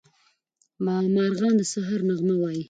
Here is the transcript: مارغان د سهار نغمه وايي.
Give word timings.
مارغان 1.15 1.53
د 1.57 1.61
سهار 1.73 1.99
نغمه 2.09 2.35
وايي. 2.37 2.59